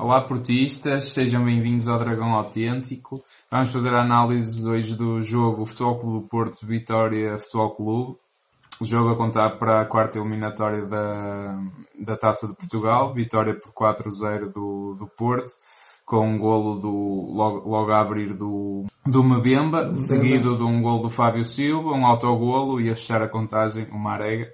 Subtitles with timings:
[0.00, 3.20] Olá portistas, sejam bem-vindos ao Dragão Autêntico.
[3.50, 8.16] Vamos fazer a análise hoje do jogo Futebol Clube do Porto Vitória Futebol Clube.
[8.80, 11.60] O jogo a contar para a quarta eliminatória da,
[11.98, 13.12] da Taça de Portugal.
[13.12, 15.52] Vitória por 4-0 do, do Porto,
[16.06, 21.02] com um golo do, logo, logo a abrir do, do Mbemba, seguido de um golo
[21.02, 24.48] do Fábio Silva, um autogolo e a fechar a contagem, uma arega.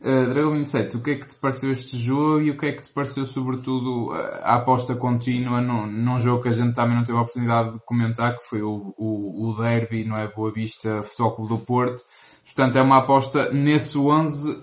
[0.00, 2.72] Uh, Dragão 27, o que é que te pareceu este jogo e o que é
[2.72, 7.04] que te pareceu, sobretudo, a aposta contínua num, num jogo que a gente também não
[7.04, 10.26] teve a oportunidade de comentar, que foi o, o, o Derby, não é?
[10.26, 12.02] Boa Vista Futebol Clube do Porto.
[12.46, 14.62] Portanto, é uma aposta nesse 11,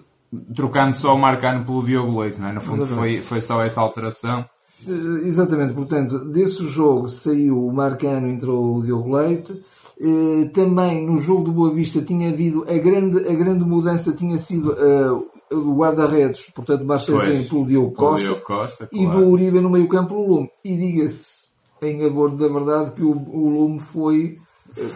[0.55, 2.53] trocando só o Marcano pelo Diogo Leite, não é?
[2.53, 4.43] No fundo, foi, foi só essa alteração.
[4.85, 9.63] Eh, exatamente, portanto, desse jogo saiu o Marcano, entrou o Diogo Leite.
[9.99, 14.37] Eh, também no jogo do Boa Vista tinha havido a grande, a grande mudança tinha
[14.37, 19.71] sido uh, do guarda-redes, portanto, Marchezinho pelo Diogo Costa, Diogo Costa e do Uribe no
[19.71, 20.51] meio-campo pelo Lume.
[20.63, 21.47] E diga-se,
[21.81, 24.37] em abordo da verdade, que o, o Lume foi.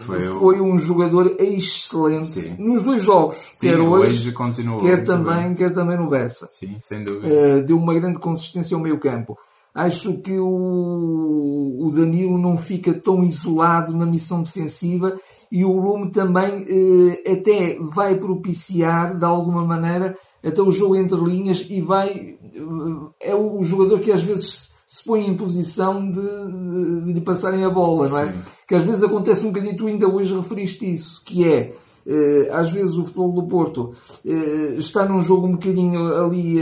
[0.06, 2.56] Foi, foi, um jogador excelente Sim.
[2.56, 4.32] nos dois jogos, Sim, quer hoje,
[4.80, 5.54] quer também, bem.
[5.56, 6.46] quer também no Bessa.
[6.52, 7.26] Sim, sem dúvida.
[7.26, 9.36] Uh, deu uma grande consistência ao meio-campo.
[9.74, 15.18] Acho que o, o Danilo não fica tão isolado na missão defensiva
[15.50, 21.18] e o Lume também eh, até vai propiciar, de alguma maneira, até o jogo entre
[21.18, 22.36] linhas e vai.
[22.54, 27.20] Eh, é o jogador que às vezes se põe em posição de, de, de lhe
[27.22, 28.32] passarem a bola, não é?
[28.32, 28.38] Sim.
[28.68, 31.74] Que às vezes acontece um bocadinho, tu ainda hoje referiste isso, que é.
[32.04, 33.92] Uh, às vezes o futebol do Porto
[34.24, 36.56] uh, está num jogo um bocadinho ali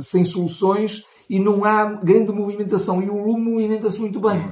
[0.00, 3.02] sem soluções e não há grande movimentação.
[3.02, 4.44] E o Lume movimenta-se muito bem.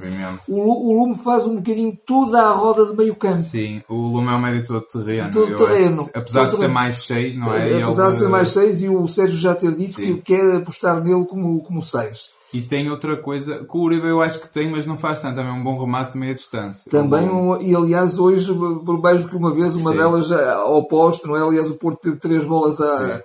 [0.47, 3.37] O, o, Lume faz um bocadinho toda a roda de meio campo.
[3.37, 5.31] Sim, o Lume é um médio todo terreno.
[5.31, 6.09] Todo terreno.
[6.13, 7.81] Apesar todo de ser mais 6, não é?
[7.83, 10.15] Apesar de ser mais 6 e o Sérgio já ter dito Sim.
[10.15, 11.65] que quer apostar nele como 6.
[11.65, 12.35] Como seis.
[12.53, 15.35] E tem outra coisa, que o Uribe eu acho que tem, mas não faz tanto.
[15.35, 16.89] Também é um bom remate de meia distância.
[16.89, 19.97] Também, um, e aliás, hoje, por mais do que uma vez, uma Sim.
[19.97, 21.41] delas ao poste, não é?
[21.41, 23.21] Aliás, o Porto teve três bolas a,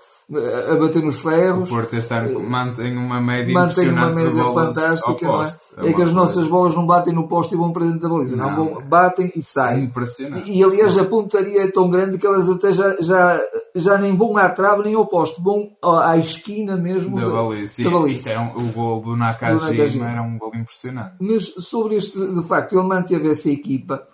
[0.73, 1.69] a bater nos ferros.
[1.69, 5.57] O Porto este ano mantém uma média mantém uma média fantástica, não é?
[5.79, 8.09] É, é que as nossas bolas não batem no poste e vão para dentro da
[8.09, 8.37] baliza.
[8.37, 9.85] Não, não batem e saem.
[9.85, 10.51] Impressionante.
[10.51, 13.41] E, aliás a pontaria é tão grande que elas até já, já,
[13.75, 17.83] já nem vão à trave nem ao poste, vão à esquina mesmo da, baliza.
[17.83, 18.13] Da baliza.
[18.13, 21.15] Isso é um, o gol do Nakajima era um gol impressionante.
[21.19, 24.07] Mas sobre este, de facto, ele manteve essa equipa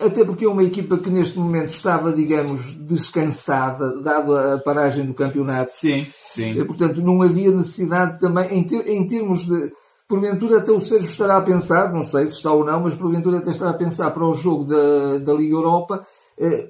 [0.00, 5.14] até porque é uma equipa que neste momento estava, digamos, descansada, dado a paragem do
[5.14, 5.70] campeonato.
[5.72, 6.52] Sim, sim.
[6.52, 9.72] E, portanto, não havia necessidade também, em, ter, em termos de.
[10.08, 13.38] Porventura até o Sérgio estará a pensar, não sei se está ou não, mas porventura
[13.38, 16.04] até estará a pensar para o jogo da, da Liga Europa.
[16.36, 16.68] Eh,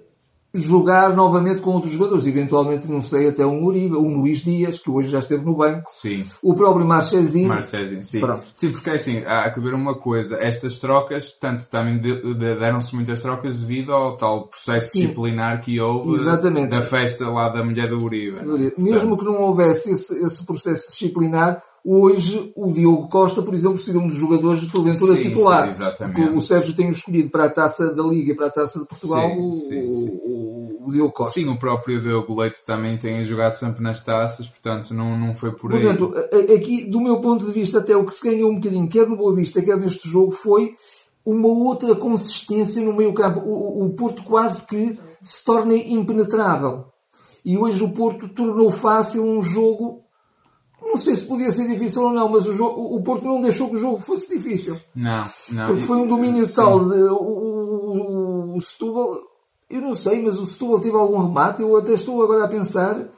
[0.52, 4.90] jogar novamente com outros jogadores, eventualmente, não sei, até um Uribe, um Luís Dias, que
[4.90, 6.24] hoje já esteve no banco, sim.
[6.42, 7.48] o próprio Marchezinho.
[7.48, 8.20] Marchezinho, sim.
[8.20, 8.42] Pronto.
[8.54, 12.94] Sim, porque assim, há que ver uma coisa, estas trocas, tanto também de, de, deram-se
[12.94, 15.00] muitas trocas devido ao tal processo sim.
[15.00, 16.70] disciplinar que houve Exatamente.
[16.70, 18.38] da festa lá da mulher do Uribe.
[18.44, 18.74] Uribe.
[18.76, 24.00] Mesmo que não houvesse esse, esse processo disciplinar, Hoje, o Diogo Costa, por exemplo, seria
[24.00, 25.64] um dos jogadores de porventura sim, titular.
[25.64, 26.36] Sim, exatamente.
[26.36, 29.30] o Sérgio tem escolhido para a taça da Liga e para a taça de Portugal
[29.30, 31.41] sim, o, sim, o, o, Diogo Costa.
[31.41, 35.52] Sim, o próprio Diogo Leite também tem jogado sempre nas taças, portanto não, não foi
[35.52, 35.96] por aí.
[35.96, 36.14] Portanto,
[36.54, 39.16] aqui, do meu ponto de vista, até o que se ganhou um bocadinho, quer no
[39.16, 40.74] Boa Vista, quer neste jogo, foi
[41.24, 43.41] uma outra consistência no meio campo.
[43.41, 46.86] O, o Porto quase que se torna impenetrável.
[47.42, 50.04] E hoje o Porto tornou fácil um jogo
[50.82, 53.68] não sei se podia ser difícil ou não, mas o, jogo, o Porto não deixou
[53.68, 54.76] que o jogo fosse difícil.
[54.94, 55.66] Não, não.
[55.68, 56.54] Porque foi um domínio sim.
[56.54, 56.88] tal.
[56.88, 59.18] De, o, o, o Setúbal,
[59.68, 61.62] eu não sei, mas o Setúbal teve algum remate.
[61.62, 63.08] Eu até estou agora a pensar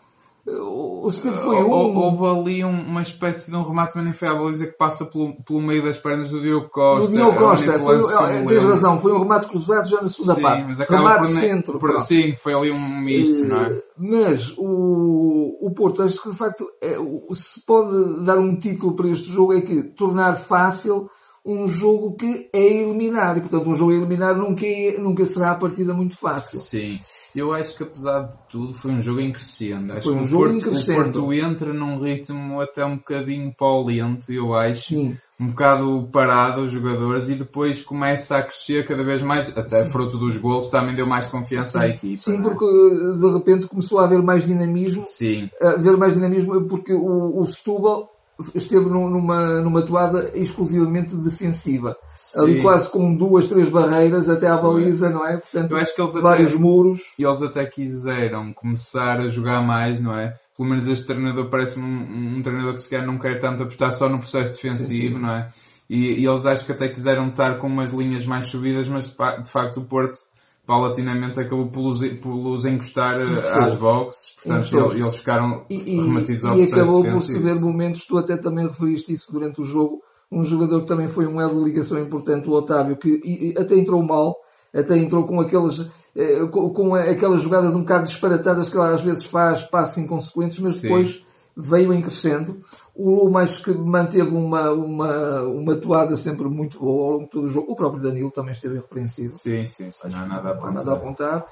[0.45, 1.71] o Steve foi um.
[1.71, 5.35] Houve ali uma espécie de um remate, mas nem foi a baliza que passa pelo,
[5.45, 7.07] pelo meio das pernas do Diogo Costa.
[7.07, 8.01] Do Diogo Costa, foi,
[8.47, 10.65] tens razão, foi um remate cruzado já na segunda sim, parte.
[10.67, 11.79] Mas remate por, centro.
[11.79, 13.67] Por, sim, foi ali um misto, uh, não é?
[13.71, 16.97] Eh, mas o, o Porto, acho que de facto, é,
[17.33, 21.09] se pode dar um título para este jogo, é que tornar fácil
[21.45, 23.37] um jogo que é eliminar.
[23.39, 26.59] E portanto, um jogo a eliminar nunca, é, nunca será a partida muito fácil.
[26.59, 26.99] Sim.
[27.35, 29.93] Eu acho que apesar de tudo foi um jogo em crescendo.
[29.93, 31.01] Acho foi um jogo Porto, em crescendo.
[31.01, 34.89] O Porto entra num ritmo até um bocadinho para o lento, eu acho.
[34.89, 35.17] Sim.
[35.41, 39.91] Um bocado parado os jogadores e depois começa a crescer cada vez mais, até Sim.
[39.91, 41.85] fruto dos golos também deu mais confiança Sim.
[41.85, 42.17] à equipa.
[42.17, 42.43] Sim, é?
[42.43, 45.03] porque de repente começou a haver mais dinamismo.
[45.03, 45.51] Sim.
[45.61, 48.12] A haver mais dinamismo porque o, o Setúbal
[48.55, 51.97] esteve numa, numa toada exclusivamente defensiva.
[52.09, 52.41] Sim.
[52.41, 55.39] Ali quase com duas, três barreiras até à baliza, não é?
[55.39, 57.01] Portanto, Eu acho que eles vários até, muros.
[57.19, 60.35] E eles até quiseram começar a jogar mais, não é?
[60.57, 63.93] pelo menos este treinador parece-me um, um, treinador que se calhar não quer tanto apostar
[63.93, 65.49] só no processo defensivo, não é?
[65.89, 69.51] E, e, eles acho que até quiseram estar com umas linhas mais subidas, mas de
[69.51, 70.21] facto o Porto
[70.67, 76.45] paulatinamente acabou por los, por los encostar às boxes, portanto eles, eles, ficaram e, remetidos
[76.45, 80.03] ao e processo acabou por ver momentos, tu até também referiste isso durante o jogo,
[80.31, 84.03] um jogador que também foi um elo de ligação importante, o Otávio, que até entrou
[84.03, 84.37] mal,
[84.73, 89.25] até entrou com aquelas eh, com, aquelas jogadas um bocado disparatadas que ela às vezes
[89.25, 90.83] faz, passos inconsequentes, mas Sim.
[90.83, 91.25] depois
[91.57, 92.61] veio em crescendo.
[92.95, 97.31] O Lume acho que manteve uma, uma, uma toada sempre muito boa ao longo de
[97.31, 97.73] todo o jogo.
[97.73, 99.33] O próprio Danilo também esteve repreensível.
[99.33, 100.09] Sim, sim, sim.
[100.11, 100.75] Não há nada a apontar.
[100.75, 101.47] Nada a apontar.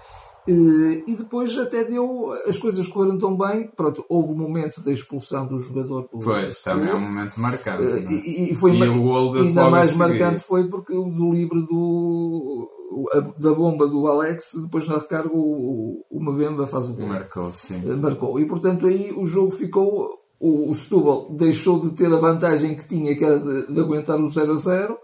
[0.48, 4.90] E, depois até deu, as coisas correram tão bem, pronto, houve o um momento da
[4.90, 6.08] expulsão do jogador.
[6.10, 7.82] Pois, também é um momento marcante.
[7.82, 11.60] Uh, e, e, foi e o gol ainda mais marcante foi porque o do livre
[11.66, 12.68] do
[13.38, 17.06] da bomba do Alex, depois na recarga o, o Mbemba faz o gol.
[17.06, 17.82] Marcou, sim.
[17.86, 18.40] Eh, marcou.
[18.40, 22.88] E portanto aí o jogo ficou, o, o Setúbal deixou de ter a vantagem que
[22.88, 24.98] tinha, que era de, de aguentar o 0 a 0,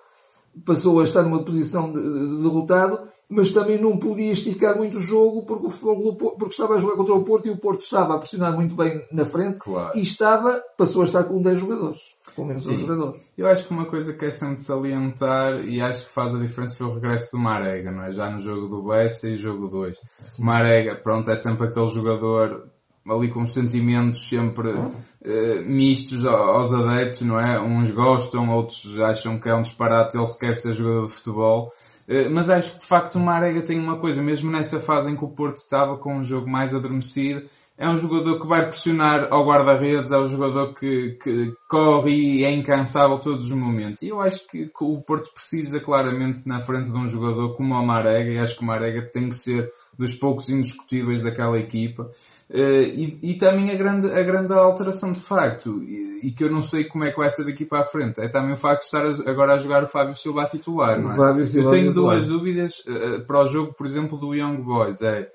[0.64, 5.00] passou a estar numa posição de, de derrotado mas também não podia esticar muito o
[5.00, 8.14] jogo porque o futebol porque estava a jogar contra o Porto e o Porto estava
[8.14, 9.98] a pressionar muito bem na frente claro.
[9.98, 12.00] e estava, passou a estar com 10 jogadores.
[12.36, 13.16] Com menos um jogador.
[13.36, 16.38] Eu acho que uma coisa que é sempre de salientar e acho que faz a
[16.38, 18.12] diferença foi o regresso do Marega, não é?
[18.12, 19.98] Já no jogo do Bessa e jogo 2.
[20.38, 22.70] O Marega, pronto, é sempre aquele jogador
[23.08, 27.60] ali com sentimentos sempre uh, mistos aos adeptos, não é?
[27.60, 31.72] Uns gostam, outros acham que é um disparate ele se quer ser jogador de futebol.
[32.08, 35.16] Eh, mas acho que de facto o Marega tem uma coisa, mesmo nessa fase em
[35.16, 37.42] que o Porto estava com um jogo mais adormecido,
[37.78, 42.44] é um jogador que vai pressionar ao guarda-redes, é um jogador que, que corre e
[42.44, 44.00] é incansável todos os momentos.
[44.00, 47.74] E eu acho que, que, o Porto precisa claramente na frente de um jogador como
[47.74, 52.10] o Marega, e acho que o Marega tem que ser dos poucos indiscutíveis daquela equipa.
[52.48, 56.50] Uh, e, e, também a grande, a grande alteração de facto, e, e, que eu
[56.50, 58.82] não sei como é que vai ser daqui para a frente, é também o facto
[58.82, 61.00] de estar agora a jogar o Fábio Silva a titular.
[61.00, 61.40] Não é?
[61.40, 65.02] eu tenho duas dúvidas uh, para o jogo, por exemplo, do Young Boys.
[65.02, 65.28] É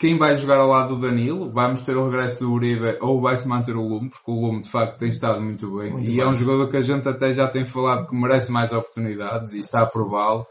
[0.00, 3.46] quem vai jogar ao lado do Danilo, vamos ter o regresso do Uribe ou vai-se
[3.46, 6.20] manter o Lume, porque o Lume de facto tem estado muito bem muito e bem.
[6.20, 9.58] é um jogador que a gente até já tem falado que merece mais oportunidades e
[9.58, 10.46] está a prová-lo.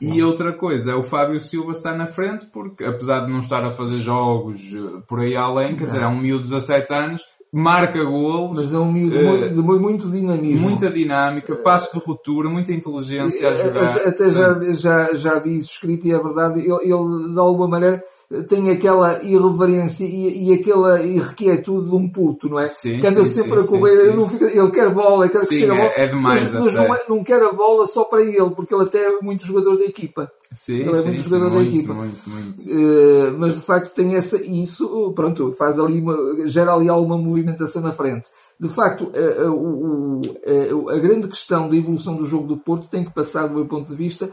[0.00, 3.62] E outra coisa, é o Fábio Silva estar na frente, porque apesar de não estar
[3.66, 7.22] a fazer jogos eh, por aí além, quer dizer, é um miúdo de 17 anos,
[7.52, 8.64] marca golos.
[8.64, 10.70] Mas é um miúdo uh, de muito dinamismo.
[10.70, 13.96] Muita dinâmica, passo de ruptura, muita inteligência a jogar.
[14.08, 18.02] Até já, já, já vi isso escrito e é verdade, ele, ele de alguma maneira
[18.48, 22.66] tem aquela irreverência e, e aquela irrequietude de um puto, não é?
[22.66, 25.46] Sim, que anda sim, sempre sim, a correr, ele, não fica, ele quer bola, quer
[25.46, 28.22] que a bola, é demais mas, mas não, é, não, quer a bola só para
[28.22, 30.30] ele, porque ele até é muito jogador da equipa.
[30.50, 31.94] Sim, ele é muito jogador da equipa.
[31.94, 32.62] Muito, muito.
[32.62, 37.80] Uh, mas de facto tem essa, isso, pronto, faz ali uma, gera ali alguma movimentação
[37.80, 38.28] na frente.
[38.58, 43.12] De facto, uh, uh, a grande questão da evolução do jogo do Porto tem que
[43.12, 44.30] passar, do meu ponto de vista,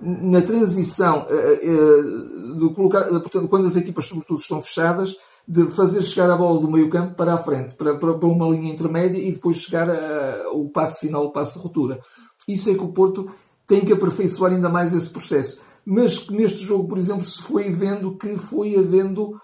[0.00, 6.02] na transição uh, uh, do colocar, portanto, quando as equipas sobretudo estão fechadas, de fazer
[6.02, 9.18] chegar a bola do meio campo para a frente, para, para, para uma linha intermédia
[9.18, 9.88] e depois chegar
[10.46, 12.00] ao passo final, o passo de ruptura.
[12.48, 13.30] Isso é que o Porto
[13.66, 15.60] tem que aperfeiçoar ainda mais esse processo.
[15.84, 19.38] Mas que neste jogo, por exemplo, se foi vendo que foi havendo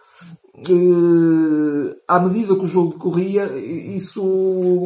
[0.69, 4.23] Uh, à medida que o jogo decorria, isso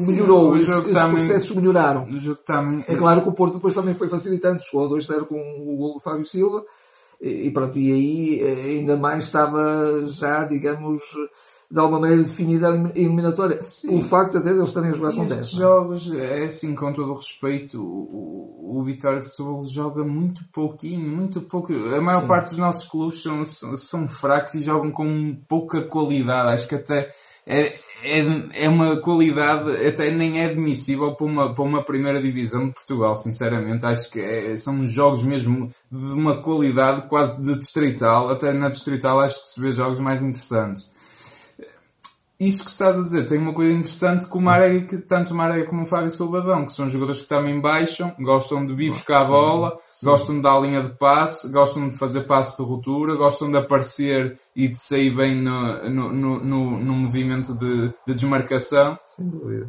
[0.07, 2.07] melhorou, Sim, os também, processos melhoraram.
[2.45, 2.85] Também...
[2.87, 5.95] É claro que o Porto depois também foi facilitando, chegou a 2-0 com o gol
[5.95, 6.65] do Fábio Silva,
[7.21, 11.03] e, e pronto, e aí eh, ainda mais estava já, digamos,
[11.71, 13.63] de alguma maneira definida a eliminatória.
[13.63, 13.99] Sim.
[13.99, 15.41] O facto até de eles estarem a jogar e com 10.
[15.41, 20.43] Estes jogos, é assim, com todo o respeito, o, o Vitória de Setúbal joga muito
[20.53, 21.73] pouquinho, muito pouco.
[21.73, 22.27] A maior Sim.
[22.27, 26.55] parte dos nossos clubes são, são, são, fracos e jogam com pouca qualidade.
[26.55, 27.13] Acho que até
[27.47, 32.69] é, é, é uma qualidade, até nem é admissível para uma, para uma primeira divisão
[32.69, 33.87] de Portugal, sinceramente.
[33.87, 38.29] Acho que é, são jogos mesmo de uma qualidade quase de distrital.
[38.29, 40.94] Até na distrital acho que se vê jogos mais interessantes
[42.47, 45.37] isso que estás a dizer tem uma coisa interessante que o Marega, que tanto o
[45.37, 49.23] Marega como o Fábio Salvadão, que são jogadores que também baixam, gostam de vir buscar
[49.23, 50.07] a bola, sim.
[50.07, 53.59] gostam de dar a linha de passe, gostam de fazer passe de ruptura, gostam de
[53.59, 58.99] aparecer e de sair bem no, no, no, no, no movimento de, de desmarcação.
[59.05, 59.69] Sem dúvida.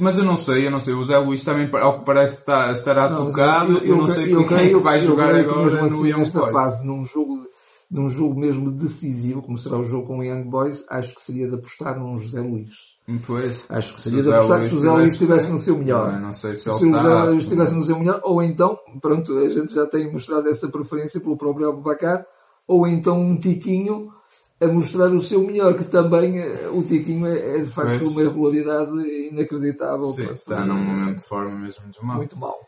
[0.00, 0.94] Mas eu não sei, eu não sei.
[0.94, 3.72] O Zé Luís também, ao que parece, está, estará não, tocado.
[3.72, 6.52] Eu, eu, eu, não sei quem é que vai jogar agora no Young Boys.
[6.52, 7.49] fase, num jogo
[7.90, 11.48] num jogo mesmo decisivo, como será o jogo com o Young Boys, acho que seria
[11.48, 12.98] de apostar num José Luís.
[13.26, 13.64] Pois.
[13.68, 16.12] Acho que seria de apostar se o José Luís estivesse no seu melhor.
[16.12, 19.36] Não, não sei se, se o José Luís estivesse no seu melhor, ou então, pronto,
[19.38, 22.24] a gente já tem mostrado essa preferência pelo próprio Abubacar,
[22.68, 24.12] ou então um tiquinho
[24.60, 28.12] a mostrar o seu melhor, que também eh, o Tiquinho é, é de facto Pois.
[28.12, 28.92] uma regularidade
[29.30, 30.12] inacreditável.
[30.12, 32.16] Sim, está num momento de forma mesmo muito mau.
[32.16, 32.58] muito mal.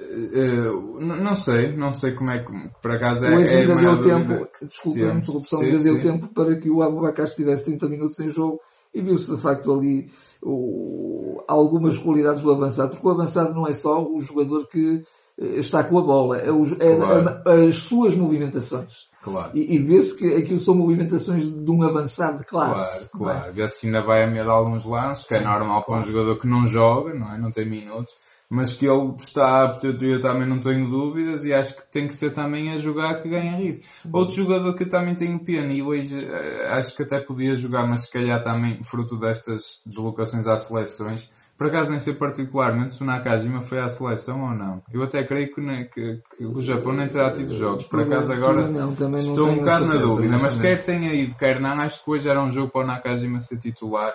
[0.00, 3.36] N- não sei, não sei como é que por acaso é.
[3.36, 6.82] Hoje é ainda maior deu tempo, desculpa a interrupção, ainda deu tempo para que o
[6.82, 8.60] Abubacar estivesse 30 minutos em jogo
[8.94, 10.10] e viu-se de facto ali
[10.42, 15.02] o- algumas qualidades do avançado, porque o avançado não é só o jogador que
[15.40, 17.28] eh, está com a bola, é, o- é Claro.
[17.46, 19.10] a- as suas movimentações.
[19.22, 19.50] Claro.
[19.54, 23.08] E, e vê-se que aquilo são movimentações de um avançado de classe.
[23.10, 23.38] Claro, é?
[23.40, 23.52] claro.
[23.54, 26.36] Vê-se que ainda vai a meio de alguns lances, que é normal para um jogador
[26.38, 27.38] que não joga, não é?
[27.38, 28.12] Não tem minutos,
[28.54, 32.14] mas que ele está apto, eu também não tenho dúvidas, e acho que tem que
[32.14, 33.82] ser também a jogar que ganha ritmo.
[34.12, 37.86] Outro jogador que eu também tenho pena, e hoje eh, acho que até podia jogar,
[37.86, 43.02] mas se calhar também fruto destas deslocações às seleções, por acaso nem sei particularmente se
[43.02, 44.82] o Nakajima foi à seleção ou não.
[44.92, 47.84] Eu até creio que, ne- que- que o Japão nem terá tido jogos.
[47.84, 51.58] Por acaso agora Não, não estou um bocado na dúvida, mas quer tenha ido, quer
[51.60, 54.12] não, acho que hoje era um jogo para o Nakajima ser titular.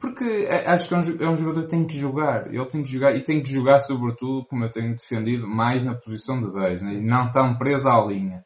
[0.00, 2.46] Porque é- acho que é um, é um jogador que tem que jogar.
[2.52, 5.94] Ele tem que jogar e tem que jogar, sobretudo, como eu tenho defendido, mais na
[5.94, 6.94] posição de 10, né?
[6.94, 8.42] e não tão preso à linha.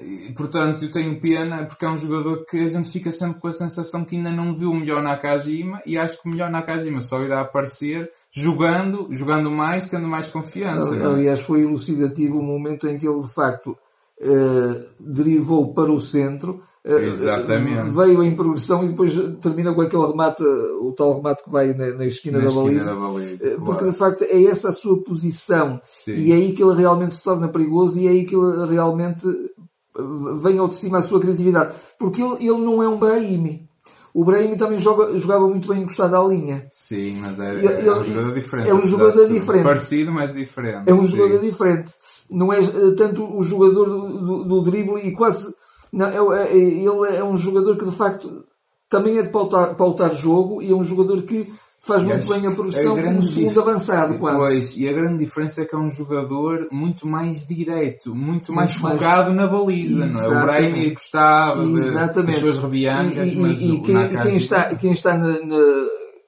[0.00, 3.48] E, portanto, eu tenho pena porque é um jogador que a gente fica sempre com
[3.48, 7.00] a sensação que ainda não viu o melhor Nakajima e acho que o melhor Nakajima
[7.00, 10.94] só irá aparecer jogando, jogando mais, tendo mais confiança.
[10.96, 11.04] é?
[11.04, 13.76] Aliás, foi elucidativo o momento em que ele, de facto,
[14.20, 17.90] eh, derivou para o centro, Exatamente.
[17.90, 21.92] veio em progressão e depois termina com aquele remate, o tal remate que vai na,
[21.94, 22.94] na esquina, Na da, esquina baliza.
[22.94, 23.90] da baliza, Eh, Porque, claro.
[23.92, 25.80] de facto, é essa a sua posição.
[25.84, 26.12] Sim.
[26.14, 29.26] E é aí que ele realmente se torna perigoso e é aí que ele realmente
[29.26, 30.02] eh,
[30.42, 31.72] vem ao de cima a sua criatividade.
[31.98, 33.68] Porque ele, ele não é um Brahimi.
[34.12, 36.66] O Brahimi também joga, jogava muito bem encostado à linha.
[36.72, 38.68] Sim, mas é, Ele- é um jogador diferente.
[38.70, 39.62] é um jogador diferente.
[39.64, 40.90] Parecido, mas diferente.
[40.90, 41.16] É um sim.
[41.16, 41.92] jogador diferente.
[42.28, 45.54] Não é eh, tanto o jogador do, do, do drible e quase.
[45.92, 48.44] Não, é, é- ele é um jogador que de facto
[48.88, 51.50] também é de pautar, pautar jogo e é um jogador que
[51.82, 54.36] faz muito acho bem a a como grande segundo avançado, quase.
[54.38, 58.70] Pois, e a grande diferença é que é um jogador muito mais direto, muito mais
[58.72, 60.08] Muito mais- focado na baliza, não é?
[60.08, 60.44] O Exatamente.
[60.70, 62.26] Brahim gostava de, Exatamente.
[62.32, 65.86] das suas rebiancas, E- e- mas e quem, quem está, quem está na, na-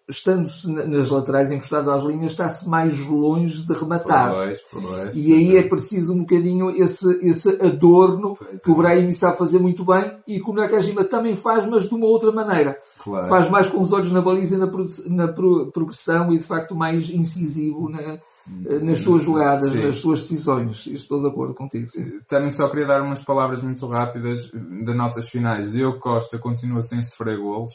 [0.08, 4.32] estando-se na- nas laterais, encostado às linhas, está-se mais longe de rematar.
[4.32, 8.74] Pois, pois, E aí pois é preciso um bocadinho esse, esse adorno Pois que o
[8.74, 8.76] é.
[8.76, 12.30] Brahim sabe fazer muito bem e que o Nakajima também faz, mas de uma outra
[12.32, 12.76] maneira.
[13.02, 13.26] Claro.
[13.28, 16.44] Faz mais com os olhos na baliza e na, produ- na pro- progressão e de
[16.44, 18.18] facto mais incisivo na-
[18.82, 19.84] nas suas jogadas, Sim.
[19.84, 20.86] nas suas decisões.
[20.88, 21.88] Estou de acordo contigo.
[21.88, 22.18] Sim.
[22.26, 25.70] Também só queria dar umas palavras muito rápidas de notas finais.
[25.70, 27.70] Diogo Costa continua sem sofrer golos.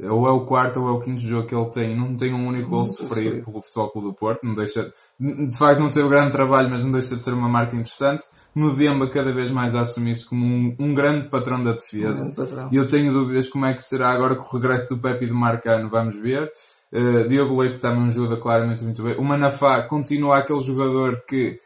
[0.00, 1.96] Ou é o quarto ou é o quinto jogo que ele tem.
[1.96, 4.40] Não tem um único gol sofrido pelo Futebol Clube do Porto.
[4.42, 7.76] Não deixa, de facto, não teve grande trabalho, mas não deixa de ser uma marca
[7.76, 8.24] interessante.
[8.54, 12.24] Mbemba cada vez mais a assumir-se como um, um grande patrão da defesa.
[12.24, 12.68] Um.
[12.70, 15.28] E eu tenho dúvidas como é que será agora com o regresso do Pepe e
[15.28, 15.88] do Marcano.
[15.88, 16.50] Vamos ver.
[16.92, 19.16] Uh, Diogo Leite também ajuda claramente muito bem.
[19.16, 21.60] O Manafá continua aquele jogador que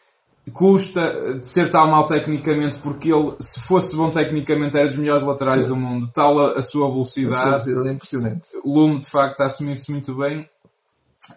[0.53, 5.23] custa de ser tal mal tecnicamente porque ele, se fosse bom tecnicamente, era dos melhores
[5.25, 6.09] laterais do mundo.
[6.15, 7.65] Tal a, a sua A velocidade.
[7.65, 8.49] sua é impressionante.
[8.65, 10.49] Lume, de facto, a assumir-se muito bem.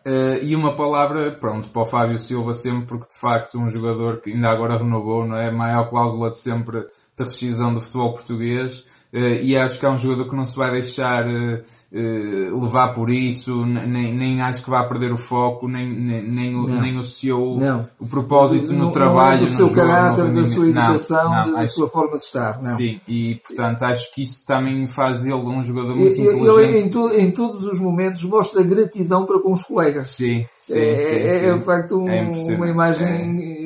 [0.05, 4.21] Eh, e uma palavra, pronto, para o Fábio Silva sempre, porque de facto um jogador
[4.21, 5.47] que ainda agora renovou, não é?
[5.49, 6.81] A maior cláusula de sempre
[7.17, 8.85] de rescisão do futebol português.
[9.11, 12.93] Eh, e acho que é um jogador que não se vai deixar eh, eh, levar
[12.93, 16.99] por isso, nem, nem acho que vá perder o foco, nem, nem, nem, o, nem
[16.99, 17.87] associou Não.
[17.99, 21.23] o propósito Não- no trabalho, é do no seu jogo, no caráter, da sua educação,
[21.23, 22.59] não, da acho- sua forma de estar.
[22.61, 22.75] Não.
[22.77, 26.87] Sim, e portanto acho que isso também faz dele um jogador Ele, muito ele inteligente.
[26.87, 30.07] em, to- em todos os momentos mostra gratidão para com os colegas.
[30.09, 31.45] Sim, sim, é, sim, é, sim.
[31.47, 33.58] é, de facto um- É uma imagem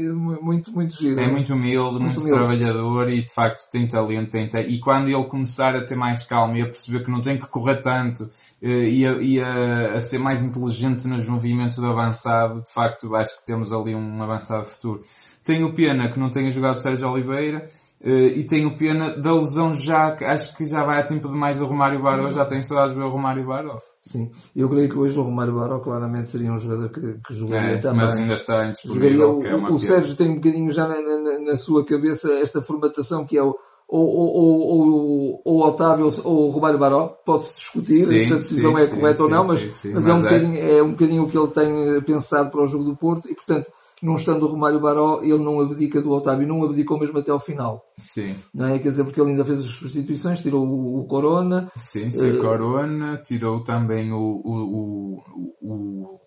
[0.44, 1.22] muito, muito gira.
[1.22, 2.40] É muito humilde, muito, humilde.
[2.40, 4.32] trabalhador e de facto tem talento.
[4.32, 7.38] Tem, e quando ele começar a ter mais calma e a perceber que não tem
[7.38, 8.30] que correr tanto
[8.62, 13.16] eh, e, a, e a- a ser mais inteligente nos movimentos do avançado, de facto
[13.16, 15.02] acho que temos ali um avançado futuro.
[15.44, 17.70] Tenho pena que não tenha jogado Sérgio Oliveira.
[18.06, 21.66] eh, e tenho pena da lesão já, acho que já vai a tempo demais do
[21.66, 23.80] Romário Baró, já tenho saudades o Romário Baró.
[24.06, 27.76] Sim, eu creio que hoje o Romário Baró claramente seria um jogador que, que jogaria
[27.76, 28.06] É, também.
[28.06, 29.78] mas ainda está Jogaria, indisponível, o, que é o pena.
[29.80, 33.56] Sérgio tem um bocadinho já na, na- na sua cabeça esta formatação que é o
[33.88, 38.38] ou, ou, ou, ou, o Otávio ou o Romário Baró, pode-se discutir Sim, se a
[38.38, 40.30] decisão sim, é correta ou não, mas, sim, mas, é, um mas é.
[40.40, 43.30] bocadinho, é um bocadinho o que ele tem eh, pensado para o jogo do Porto
[43.30, 43.72] e, portanto,
[44.04, 47.40] não estando o Romário Baró, ele não abdica do Otávio, não abdicou mesmo até ao
[47.40, 47.86] final.
[47.98, 48.36] Sim.
[48.54, 48.78] Não é?
[48.78, 53.64] Quer dizer, porque ele ainda fez as substituições, tirou o, Corona, Sim, sem Corona, tirou
[53.64, 55.22] também o, o,
[55.62, 56.20] o, o,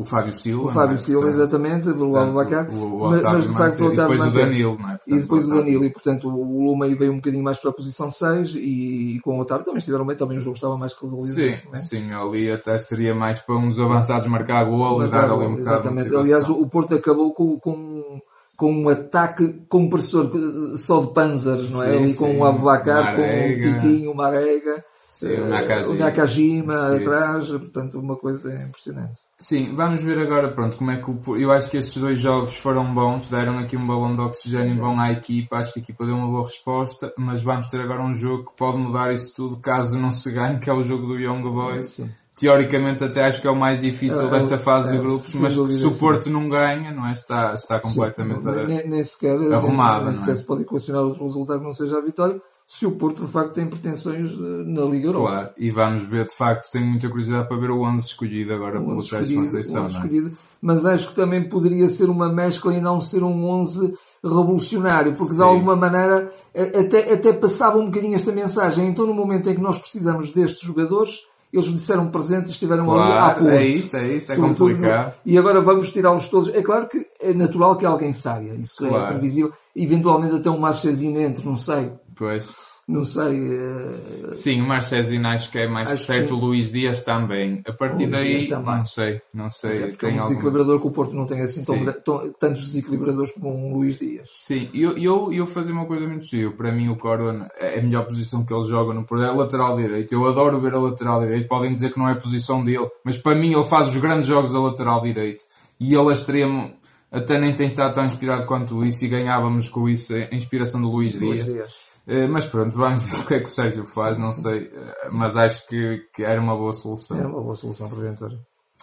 [0.00, 0.66] o Fábio Silva.
[0.66, 0.98] O Fábio é?
[0.98, 4.20] Silva, Portanto, exatamente, o o- o Mas, mas de facto o Manter- Otávio E depois
[4.20, 4.92] o Manter- Danilo, não é?
[4.94, 7.58] E Portanto, depois o Otávio- Danilo, e portanto o Luma aí veio um bocadinho mais
[7.58, 10.56] para a posição 6 e, e com o Otávio também estiveram bem, também o jogo
[10.56, 11.32] estava mais resolvido.
[11.34, 11.82] Sim, momento.
[11.84, 16.14] sim, ali até seria mais para uns avançados marcar gol e dar ali um Exatamente.
[16.14, 18.20] Aliás, o o Porto acabou com, com,
[18.56, 20.30] com um ataque com um professor
[20.76, 21.90] só de panzers, não é?
[21.92, 23.72] Sim, Ali com o Abubacar, com o Marega.
[23.80, 25.90] Tiquinho, o Marega, Sim, o eh, Nakajima.
[25.90, 29.20] o Nakajima Sim, atrás, portanto, uma coisa impressionante.
[29.36, 32.56] Sim, vamos ver agora, pronto, como é que o Eu acho que estes dois jogos
[32.56, 36.06] foram bons, deram aqui um balão de oxigênio bom à equipa, acho que a equipa
[36.06, 39.56] deu uma boa resposta, mas vamos ter agora um jogo que pode mudar isso tudo
[39.56, 41.86] caso não se ganhe, que é o jogo do Young Boys.
[41.86, 42.10] Sim.
[42.36, 45.52] Teoricamente até acho que é o mais difícil É, desta fase é, de grupos, mas
[45.52, 45.98] se o sim.
[45.98, 47.12] Porto não ganha, não é?
[47.12, 48.44] Está, está completamente...
[48.44, 50.34] Sim, nem, nem sequer, arrumada, nem não sequer é?
[50.36, 52.40] se pode equacionar o resultado que não seja a vitória,
[52.72, 55.28] se o Porto de facto tem pretensões eh, na Liga Europa.
[55.28, 58.80] Claro, e vamos ver, de facto, tenho muita curiosidade para ver o 11 escolhido agora
[58.80, 60.04] pelo 11 Sérgio Conceição, 11 não é?
[60.04, 65.12] escolhido, mas acho que também poderia ser uma mescla e não ser um 11 revolucionário,
[65.14, 65.42] porque de Sim.
[65.42, 68.86] alguma maneira até, até passava um bocadinho esta mensagem.
[68.88, 71.22] Então, no momento em que nós precisamos destes jogadores,
[71.52, 73.50] eles me disseram presentes estiveram ali a Claro, apoio.
[73.50, 75.06] é isso, é isso, é Sobretudo complicado.
[75.08, 76.48] no- E agora vamos tirá-los todos.
[76.54, 79.14] É claro que é natural que alguém saia, isso é Claro.
[79.18, 79.52] previsível.
[79.74, 81.92] Eventualmente até um Marchezinho entre, não sei.
[82.20, 82.46] Pois.
[82.86, 83.38] Não sei.
[83.52, 87.62] eh, Sim, o Marchesino acho que é mais Acho certo, o Luís Dias também.
[87.64, 88.76] A partir daí, também.
[88.78, 89.84] não sei, não sei.
[89.84, 93.48] é tem um desequilibrador que o Porto não tem assim tão, tão- tantos desequilibradores como
[93.54, 94.28] um Luís Dias.
[94.34, 96.52] Sim, e eu, eu, eu fazer uma coisa muito giro.
[96.56, 99.22] Para mim, o Corona é a melhor posição que ele joga no Porto.
[99.24, 100.12] É lateral direito.
[100.12, 101.46] Eu adoro ver a lateral direito.
[101.48, 104.26] Podem dizer que não é a posição dele, mas para mim, ele faz os grandes
[104.26, 105.44] jogos a lateral direito.
[105.78, 106.72] E ele, a extremo,
[107.10, 109.04] até nem tem estado tão inspirado quanto isso.
[109.04, 111.54] E ganhávamos com isso a inspiração do Luís Luís Dias.
[111.54, 111.89] Dias.
[112.12, 114.70] Eh, Mas pronto, vamos ver o que é que o Sérgio faz, não sei.
[114.74, 117.16] eh, Mas acho que, que era uma boa solução.
[117.18, 118.38] Era uma boa solução preventória.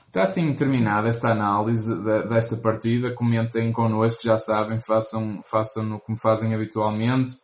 [0.08, 1.94] Está assim terminada esta análise
[2.30, 3.14] desta partida.
[3.14, 7.36] Comentem connosco, já sabem, façam, façam como fazem habitualmente.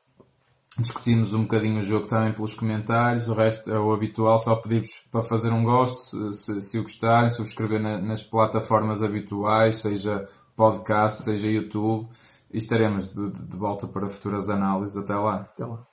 [0.79, 3.27] Discutimos um bocadinho o jogo também pelos comentários.
[3.27, 6.83] O resto é o habitual, só pedimos para fazer um gosto, se, se, se o
[6.83, 12.07] gostarem, subscrever na- nas plataformas habituais, seja podcast, seja YouTube.
[12.53, 14.95] E estaremos de, de volta para futuras análises.
[14.95, 15.35] Até lá.
[15.37, 15.87] Até lá.